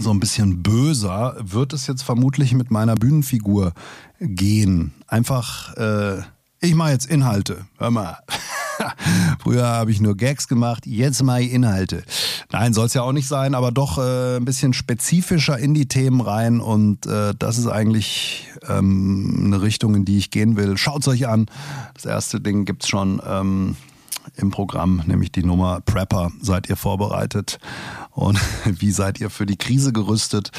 so 0.00 0.10
ein 0.10 0.20
bisschen 0.20 0.62
böser, 0.62 1.36
wird 1.38 1.72
es 1.72 1.86
jetzt 1.86 2.02
vermutlich 2.02 2.54
mit 2.54 2.70
meiner 2.70 2.94
Bühnenfigur 2.94 3.72
gehen. 4.20 4.92
Einfach, 5.06 5.74
äh, 5.76 6.22
ich 6.60 6.74
mache 6.74 6.92
jetzt 6.92 7.06
Inhalte. 7.06 7.66
Hör 7.78 7.90
mal. 7.90 8.18
Früher 9.40 9.66
habe 9.66 9.90
ich 9.90 10.00
nur 10.00 10.16
Gags 10.16 10.48
gemacht, 10.48 10.86
jetzt 10.86 11.22
mache 11.22 11.42
ich 11.42 11.52
Inhalte. 11.52 12.04
Nein, 12.52 12.72
soll 12.72 12.86
es 12.86 12.94
ja 12.94 13.02
auch 13.02 13.12
nicht 13.12 13.28
sein, 13.28 13.54
aber 13.54 13.70
doch 13.70 13.98
äh, 13.98 14.36
ein 14.36 14.44
bisschen 14.44 14.72
spezifischer 14.72 15.58
in 15.58 15.74
die 15.74 15.86
Themen 15.86 16.20
rein 16.20 16.60
und 16.60 17.06
äh, 17.06 17.34
das 17.38 17.58
ist 17.58 17.66
eigentlich 17.66 18.48
ähm, 18.68 19.42
eine 19.46 19.62
Richtung, 19.62 19.94
in 19.94 20.04
die 20.04 20.18
ich 20.18 20.30
gehen 20.30 20.56
will. 20.56 20.76
Schaut 20.76 21.02
es 21.02 21.08
euch 21.08 21.28
an. 21.28 21.46
Das 21.94 22.06
erste 22.06 22.40
Ding 22.40 22.64
gibt's 22.64 22.88
schon. 22.88 23.20
Ähm, 23.26 23.76
im 24.36 24.50
Programm, 24.50 25.02
nämlich 25.06 25.32
die 25.32 25.44
Nummer 25.44 25.80
Prepper. 25.80 26.30
Seid 26.40 26.68
ihr 26.68 26.76
vorbereitet? 26.76 27.58
Und 28.10 28.38
wie 28.64 28.90
seid 28.90 29.20
ihr 29.20 29.30
für 29.30 29.46
die 29.46 29.56
Krise 29.56 29.92
gerüstet? 29.92 30.50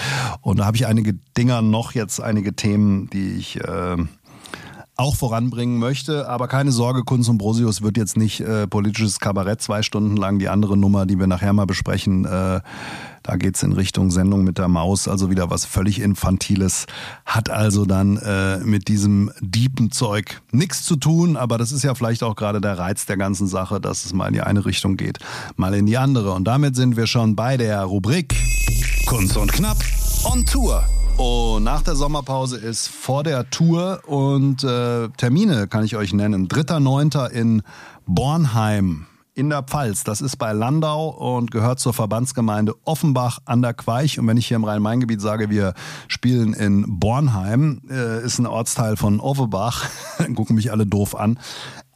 Und 0.42 0.60
da 0.60 0.66
habe 0.66 0.78
ich 0.78 0.88
einige 0.88 1.14
Dinger 1.38 1.62
noch, 1.62 1.94
jetzt 1.94 2.20
einige 2.20 2.56
Themen, 2.56 3.10
die 3.10 3.34
ich 3.34 3.60
äh, 3.60 3.98
auch 4.96 5.16
voranbringen 5.16 5.80
möchte. 5.80 6.30
Aber 6.30 6.48
keine 6.48 6.72
Sorge, 6.72 7.04
Kunz 7.04 7.28
und 7.28 7.38
Brosius 7.38 7.82
wird 7.82 7.98
jetzt 7.98 8.18
nicht 8.18 8.42
äh, 8.42 8.68
politisches 8.68 9.20
Kabarett 9.20 9.62
zwei 9.62 9.82
Stunden 9.82 10.16
lang. 10.16 10.40
Die 10.40 10.50
andere 10.50 10.78
Nummer, 10.78 11.06
die 11.06 11.18
wir 11.18 11.28
nachher 11.28 11.54
mal 11.54 11.66
besprechen, 11.66 12.26
äh, 12.26 12.62
da 13.24 13.38
geht's 13.38 13.64
in 13.64 13.72
Richtung 13.72 14.12
Sendung 14.12 14.44
mit 14.44 14.58
der 14.58 14.68
Maus, 14.68 15.08
also 15.08 15.30
wieder 15.30 15.50
was 15.50 15.66
völlig 15.66 16.00
Infantiles. 16.00 16.86
Hat 17.26 17.50
also 17.50 17.86
dann 17.86 18.18
äh, 18.18 18.58
mit 18.60 18.90
diesem 18.90 19.32
Diepenzeug 19.40 20.42
nichts 20.52 20.84
zu 20.84 20.98
tun, 20.98 21.38
aber 21.38 21.58
das 21.58 21.72
ist 21.72 21.84
ja 21.84 21.96
vielleicht 21.96 22.22
auch 22.22 22.36
gerade 22.36 22.60
der 22.60 22.78
Reiz 22.78 23.06
der 23.06 23.18
ganzen 23.18 23.48
Sache, 23.48 23.80
dass 23.80 24.06
es 24.06 24.14
mal 24.14 24.28
in 24.28 24.34
die 24.34 24.42
eine 24.42 24.66
Richtung 24.66 24.98
geht, 24.98 25.20
mal 25.56 25.74
in 25.74 25.86
die 25.86 25.98
andere. 25.98 26.34
Und 26.34 26.44
damit 26.44 26.76
sind 26.76 26.98
wir 26.98 27.08
schon 27.08 27.36
bei 27.36 27.56
der 27.56 27.84
Rubrik 27.84 28.36
Kunst 29.06 29.38
und 29.38 29.52
Knapp 29.52 29.78
on 30.26 30.46
Tour. 30.46 30.84
Und 31.18 31.64
nach 31.64 31.82
der 31.82 31.96
Sommerpause 31.96 32.58
ist 32.58 32.88
vor 32.88 33.24
der 33.24 33.50
Tour 33.50 34.02
und 34.08 34.64
äh, 34.64 35.10
Termine 35.10 35.68
kann 35.68 35.84
ich 35.84 35.96
euch 35.96 36.14
nennen. 36.14 36.48
3.9. 36.48 37.30
in 37.30 37.62
Bornheim 38.06 39.06
in 39.36 39.50
der 39.50 39.64
Pfalz. 39.64 40.04
Das 40.04 40.22
ist 40.22 40.38
bei 40.38 40.54
Landau 40.54 41.10
und 41.10 41.52
gehört 41.52 41.80
zur 41.80 41.94
Verbandsgemeinde 41.94 42.74
Offenbach 42.84 43.40
an 43.46 43.62
der 43.62 43.74
Queich. 43.74 44.20
Und 44.20 44.28
wenn 44.28 44.38
ich 44.38 44.48
hier 44.48 44.56
im 44.56 44.64
Rhein-Main-Gebiet 44.64 45.22
sage, 45.22 45.50
wir 45.50 45.74
spielen 46.08 46.54
in 46.54 47.00
Bornheim, 47.00 47.82
äh, 47.90 48.24
ist 48.24 48.40
ein 48.40 48.48
Ortsteil 48.48 48.98
von 48.98 49.20
Offenbach, 49.20 49.86
gucken 50.36 50.56
mich 50.56 50.72
alle 50.72 50.86
doof 50.86 51.16
an. 51.16 51.40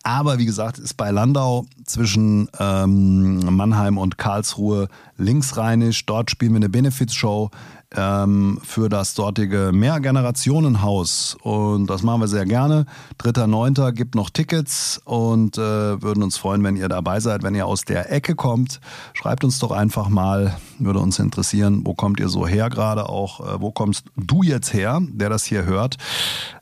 Aber 0.03 0.37
wie 0.37 0.45
gesagt, 0.45 0.79
ist 0.79 0.95
bei 0.95 1.11
Landau 1.11 1.65
zwischen 1.83 2.47
ähm, 2.59 3.39
Mannheim 3.55 3.97
und 3.97 4.17
Karlsruhe 4.17 4.87
linksrheinisch. 5.17 6.05
Dort 6.05 6.31
spielen 6.31 6.53
wir 6.53 6.57
eine 6.57 6.69
Benefits-Show 6.69 7.51
ähm, 7.95 8.59
für 8.63 8.89
das 8.89 9.13
dortige 9.13 9.71
Mehrgenerationenhaus. 9.73 11.37
Und 11.41 11.89
das 11.89 12.03
machen 12.03 12.21
wir 12.21 12.27
sehr 12.27 12.45
gerne. 12.45 12.85
Dritter, 13.17 13.47
neunter 13.47 13.91
gibt 13.91 14.15
noch 14.15 14.29
Tickets 14.29 15.01
und 15.05 15.57
äh, 15.57 16.01
würden 16.01 16.23
uns 16.23 16.37
freuen, 16.37 16.63
wenn 16.63 16.75
ihr 16.75 16.89
dabei 16.89 17.19
seid. 17.19 17.43
Wenn 17.43 17.55
ihr 17.55 17.65
aus 17.65 17.85
der 17.85 18.11
Ecke 18.11 18.35
kommt, 18.35 18.81
schreibt 19.13 19.43
uns 19.43 19.59
doch 19.59 19.71
einfach 19.71 20.09
mal. 20.09 20.57
Würde 20.79 20.99
uns 20.99 21.19
interessieren, 21.19 21.81
wo 21.85 21.93
kommt 21.93 22.19
ihr 22.19 22.29
so 22.29 22.45
her 22.45 22.69
gerade 22.69 23.09
auch? 23.09 23.39
Äh, 23.39 23.61
wo 23.61 23.71
kommst 23.71 24.05
du 24.15 24.43
jetzt 24.43 24.73
her, 24.73 25.01
der 25.01 25.29
das 25.29 25.45
hier 25.45 25.65
hört? 25.65 25.97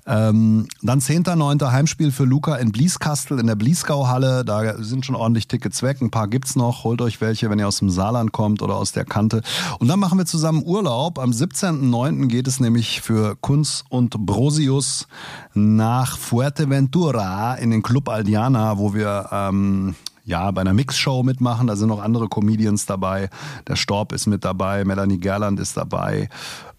Ähm, 0.08 0.68
dann 0.84 1.00
10.9. 1.00 1.72
Heimspiel 1.72 2.12
für 2.12 2.26
Luca 2.26 2.56
in 2.58 2.72
Blieskastel 2.72 3.40
in 3.40 3.48
der 3.48 3.56
Blieskau-Halle. 3.56 4.46
Da 4.46 4.78
sind 4.78 5.04
schon 5.06 5.16
ordentlich 5.16 5.48
Tickets 5.48 5.82
weg. 5.82 6.00
Ein 6.02 6.12
paar 6.12 6.28
gibt's 6.28 6.56
noch. 6.56 6.84
Holt 6.84 7.02
euch 7.02 7.22
welche, 7.22 7.50
wenn 7.50 7.58
ihr 7.58 7.68
aus 7.68 7.80
dem 7.80 7.90
Saarland 7.90 8.32
kommt 8.32 8.62
oder 8.62 8.76
aus 8.76 8.92
der 8.92 9.06
Kante. 9.06 9.42
Und 9.80 9.88
dann 9.88 10.00
machen 10.00 10.20
wir 10.20 10.26
zusammen 10.26 10.64
Urlaub. 10.64 11.18
Am 11.26 11.32
17.9. 11.32 12.28
geht 12.28 12.48
es 12.48 12.60
nämlich 12.60 13.02
für 13.02 13.36
Kunz 13.36 13.84
und 13.90 14.12
Brosius 14.28 15.08
nach 15.56 16.20
Fuerteventura 16.20 17.56
in 17.56 17.72
den 17.72 17.82
Club 17.82 18.10
Aldiana, 18.10 18.78
wo 18.78 18.94
wir 18.94 19.28
ähm, 19.32 19.96
ja, 20.24 20.52
bei 20.52 20.62
einer 20.62 20.74
Mixshow 20.74 21.24
mitmachen. 21.24 21.66
Da 21.66 21.76
sind 21.76 21.88
noch 21.88 22.00
andere 22.00 22.28
Comedians 22.28 22.86
dabei. 22.86 23.32
Der 23.68 23.76
Storb 23.76 24.12
ist 24.12 24.28
mit 24.28 24.46
dabei, 24.46 24.86
Melanie 24.86 25.18
Gerland 25.18 25.60
ist 25.60 25.76
dabei. 25.78 26.30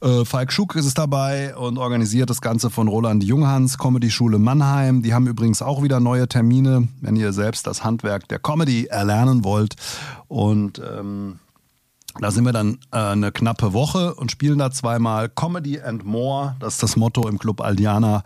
Äh, 0.01 0.25
Falk 0.25 0.53
Schuck 0.53 0.77
ist 0.77 0.97
dabei 0.97 1.57
und 1.57 1.77
organisiert 1.77 2.31
das 2.31 2.41
Ganze 2.41 2.71
von 2.71 2.87
Roland 2.87 3.25
Junghans, 3.25 3.79
Comedy 3.79 4.13
Schule 4.13 4.39
Mannheim. 4.39 5.03
Die 5.03 5.13
haben 5.13 5.27
übrigens 5.27 5.61
auch 5.61 5.83
wieder 5.83 5.99
neue 5.99 6.29
Termine, 6.29 6.87
wenn 7.01 7.17
ihr 7.17 7.33
selbst 7.33 7.67
das 7.67 7.83
Handwerk 7.83 8.29
der 8.29 8.39
Comedy 8.39 8.85
erlernen 8.85 9.43
wollt. 9.43 9.75
Und 10.29 10.81
ähm, 10.89 11.41
da 12.21 12.31
sind 12.31 12.45
wir 12.45 12.53
dann 12.53 12.79
äh, 12.93 12.99
eine 12.99 13.33
knappe 13.33 13.73
Woche 13.73 14.15
und 14.15 14.31
spielen 14.31 14.59
da 14.59 14.71
zweimal 14.71 15.29
Comedy 15.29 15.81
and 15.81 16.05
More. 16.05 16.57
Das 16.61 16.75
ist 16.75 16.83
das 16.83 16.97
Motto 16.97 17.29
im 17.29 17.39
Club 17.39 17.61
Aldiana. 17.61 18.23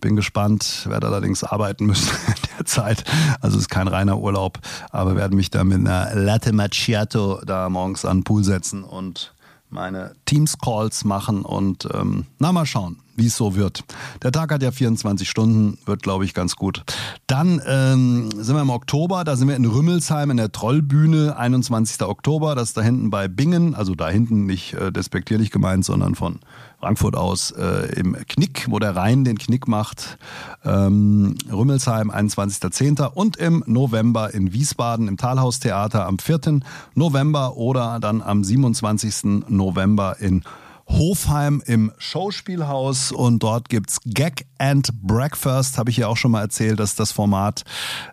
Bin 0.00 0.16
gespannt, 0.16 0.86
werde 0.88 1.08
allerdings 1.08 1.44
arbeiten 1.44 1.86
müssen 1.86 2.10
in 2.26 2.48
der 2.58 2.66
Zeit. 2.66 3.04
Also 3.40 3.58
ist 3.58 3.68
kein 3.68 3.88
reiner 3.88 4.18
Urlaub, 4.18 4.58
aber 4.90 5.16
werde 5.16 5.34
mich 5.34 5.50
da 5.50 5.64
mit 5.64 5.78
einer 5.78 6.14
Latte 6.14 6.52
Macchiato 6.52 7.40
da 7.44 7.68
morgens 7.68 8.04
an 8.04 8.18
den 8.18 8.24
Pool 8.24 8.44
setzen 8.44 8.84
und 8.84 9.34
meine 9.68 10.14
Teams-Calls 10.26 11.04
machen 11.04 11.42
und 11.42 11.88
ähm, 11.94 12.26
na 12.38 12.52
mal 12.52 12.66
schauen, 12.66 12.98
wie 13.16 13.26
es 13.26 13.36
so 13.36 13.54
wird. 13.54 13.84
Der 14.22 14.32
Tag 14.32 14.52
hat 14.52 14.62
ja 14.62 14.70
24 14.70 15.28
Stunden, 15.28 15.78
wird 15.86 16.02
glaube 16.02 16.24
ich 16.24 16.34
ganz 16.34 16.56
gut. 16.56 16.84
Dann 17.26 17.60
ähm, 17.66 18.30
sind 18.36 18.54
wir 18.54 18.62
im 18.62 18.70
Oktober, 18.70 19.24
da 19.24 19.36
sind 19.36 19.48
wir 19.48 19.56
in 19.56 19.64
Rümmelsheim 19.64 20.30
in 20.30 20.36
der 20.36 20.52
Trollbühne, 20.52 21.36
21. 21.36 22.02
Oktober, 22.02 22.54
das 22.54 22.70
ist 22.70 22.76
da 22.76 22.82
hinten 22.82 23.10
bei 23.10 23.28
Bingen, 23.28 23.74
also 23.74 23.94
da 23.94 24.08
hinten 24.08 24.46
nicht 24.46 24.74
äh, 24.74 24.92
despektierlich 24.92 25.50
gemeint, 25.50 25.84
sondern 25.84 26.14
von 26.14 26.40
Frankfurt 26.82 27.14
aus 27.14 27.52
äh, 27.52 27.94
im 27.94 28.16
Knick, 28.26 28.66
wo 28.68 28.80
der 28.80 28.96
Rhein 28.96 29.22
den 29.22 29.38
Knick 29.38 29.68
macht. 29.68 30.18
Ähm, 30.64 31.36
Rümmelsheim, 31.50 32.10
21.10. 32.10 33.08
und 33.12 33.36
im 33.36 33.62
November 33.66 34.34
in 34.34 34.52
Wiesbaden 34.52 35.06
im 35.06 35.16
Talhaustheater 35.16 36.06
am 36.06 36.18
4. 36.18 36.60
November 36.96 37.56
oder 37.56 38.00
dann 38.00 38.20
am 38.20 38.42
27. 38.42 39.46
November 39.48 40.16
in 40.18 40.42
Hofheim 40.88 41.62
im 41.66 41.92
Schauspielhaus 41.98 43.12
und 43.12 43.42
dort 43.42 43.68
gibt's 43.68 43.98
Gag 44.04 44.46
and 44.58 44.90
Breakfast, 45.02 45.78
habe 45.78 45.90
ich 45.90 45.96
ja 45.96 46.08
auch 46.08 46.16
schon 46.16 46.30
mal 46.30 46.42
erzählt, 46.42 46.80
das 46.80 46.90
ist 46.90 47.00
das 47.00 47.12
Format, 47.12 47.64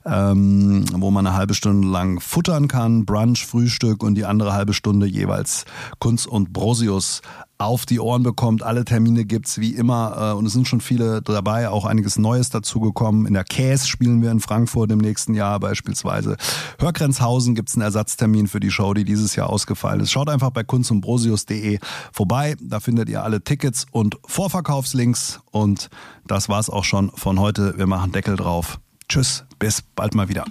ähm, 0.06 0.86
wo 0.94 1.12
man 1.12 1.28
eine 1.28 1.36
halbe 1.36 1.54
Stunde 1.54 1.88
lang 1.88 2.20
futtern 2.20 2.68
kann, 2.68 3.06
Brunch, 3.06 3.46
Frühstück 3.46 4.04
und 4.04 4.16
die 4.16 4.26
andere 4.26 4.54
halbe 4.54 4.74
Stunde 4.74 5.08
jeweils 5.08 5.66
Kunst 6.00 6.28
und 6.28 6.54
Brosius 6.54 7.22
auf 7.60 7.86
die 7.86 8.00
Ohren 8.00 8.24
bekommt. 8.24 8.64
Alle 8.64 8.86
Termine 8.86 9.26
gibt's 9.26 9.60
wie 9.60 9.76
immer 9.76 10.32
äh, 10.32 10.38
und 10.38 10.46
es 10.46 10.54
sind 10.54 10.68
schon 10.68 10.80
viele 10.80 11.22
dabei, 11.22 11.70
auch 11.70 11.86
einiges 11.86 12.18
Neues 12.18 12.50
dazugekommen. 12.50 13.28
In 13.28 13.34
der 13.34 13.44
Käse 13.44 13.86
spielen 13.86 14.22
wir 14.22 14.32
in 14.32 14.40
Frankfurt 14.40 14.92
im 14.92 14.98
nächsten 14.98 15.34
Jahr 15.34 15.60
beispielsweise. 15.60 16.38
Hörgrenzhausen 16.80 17.56
gibt's 17.56 17.76
einen 17.76 17.84
Ersatztermin 17.84 18.48
für 18.48 18.62
die 18.62 18.72
Show, 18.72 18.94
die 18.94 19.04
dieses 19.04 19.36
Jahr 19.36 19.50
ausgefallen 19.50 20.00
ist. 20.00 20.10
Schaut 20.10 20.30
einfach 20.30 20.52
bei 20.52 20.64
kunstundbrosius.de 20.64 21.80
vorbei, 22.14 22.56
da 22.62 22.80
findet 22.80 23.10
ihr 23.10 23.24
alle 23.24 23.44
Tickets 23.44 23.86
und 23.92 24.18
Vorverkaufslinks 24.26 25.42
und 25.52 25.90
das 26.26 26.48
war's 26.48 26.70
auch 26.70 26.86
schon 26.86 27.12
von 27.14 27.40
heute. 27.40 27.78
Wir 27.78 27.88
machen 27.88 28.14
Deckel 28.14 28.38
drauf. 28.38 28.80
Tschüss, 29.10 29.44
bis 29.60 29.82
bald 29.82 30.16
mal 30.16 30.30
wieder. 30.30 30.46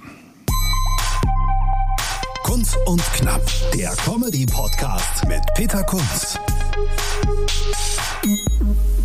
Kunz 2.43 2.77
und 2.87 3.03
Knapp, 3.15 3.43
der 3.75 3.91
Comedy-Podcast 4.05 5.27
mit 5.27 5.41
Peter 5.55 5.83
Kunz. 5.85 6.39
Thank 6.71 8.61
you. 8.61 8.98